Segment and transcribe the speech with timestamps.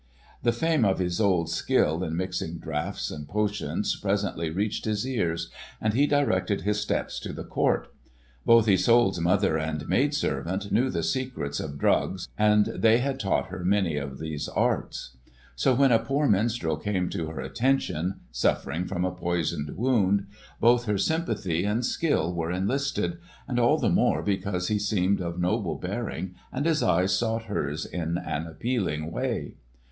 [0.41, 5.93] The fame of Isolde's skill in mixing draughts and potions presently reached his ears, and
[5.93, 7.87] he directed his steps to the court.
[8.43, 13.49] Both Isolde's mother and maid servant knew the secrets of drugs and they had taught
[13.49, 15.17] her many of these arts.
[15.55, 20.25] So when a poor minstrel came to her attention, suffering from a poisoned wound,
[20.59, 25.39] both her sympathy and skill were enlisted, and all the more because he seemed of
[25.39, 29.57] noble bearing, and his eyes sought hers in an appealing way.